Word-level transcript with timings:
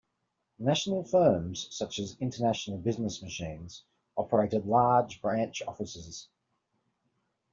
National 0.57 1.03
firms, 1.03 1.67
such 1.69 1.99
as 1.99 2.17
International 2.19 2.79
Business 2.79 3.21
Machines, 3.21 3.83
operated 4.17 4.65
large 4.65 5.21
branch 5.21 5.61
offices. 5.67 6.27